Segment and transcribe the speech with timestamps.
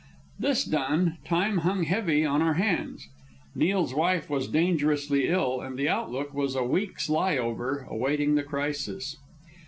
[0.39, 3.07] This done, time hung heavy on our hands.
[3.53, 8.41] Neil's wife was dangerously ill, and the outlook was a week's lie over, awaiting the
[8.41, 9.17] crisis.